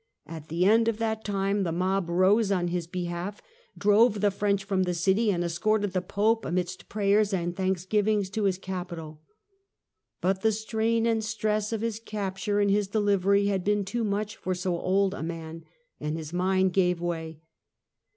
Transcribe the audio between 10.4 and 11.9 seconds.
the strain and stress of